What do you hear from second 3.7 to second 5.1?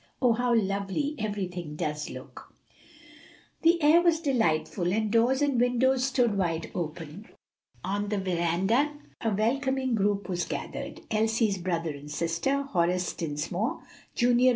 air was delightful,